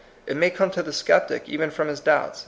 [0.25, 2.39] It may come to the sceptic even from his doubts.